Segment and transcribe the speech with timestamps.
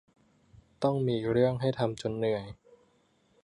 [0.83, 2.45] ต้องมีเรื่องให้ทำจนเหนื่อย